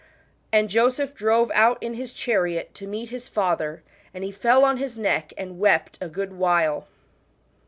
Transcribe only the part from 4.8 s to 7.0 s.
neck and wept a good while."